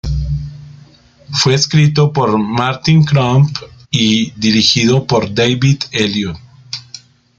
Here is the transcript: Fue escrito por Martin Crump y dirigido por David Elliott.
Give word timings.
Fue 1.31 1.53
escrito 1.53 2.11
por 2.11 2.35
Martin 2.39 3.03
Crump 3.03 3.55
y 3.91 4.31
dirigido 4.31 5.05
por 5.05 5.31
David 5.31 5.77
Elliott. 5.91 6.39